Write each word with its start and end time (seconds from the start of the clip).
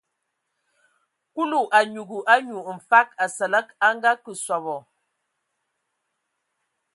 Kulu 1.33 1.61
a 1.77 1.79
nyugu 1.93 2.19
anyu 2.33 2.57
mfag 2.77 3.07
Asǝlǝg 3.23 3.67
a 3.85 3.87
ngakǝ 3.95 4.31
sɔbɔ. 4.43 4.75